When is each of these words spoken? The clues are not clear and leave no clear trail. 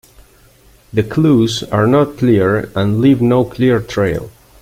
The 0.91 1.03
clues 1.03 1.61
are 1.65 1.85
not 1.85 2.17
clear 2.17 2.71
and 2.75 3.01
leave 3.01 3.21
no 3.21 3.45
clear 3.45 3.79
trail. 3.79 4.31